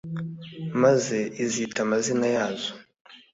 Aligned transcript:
maze 0.81 1.17
izita 1.43 1.79
amazina 1.85 2.25
yazo 2.35 2.71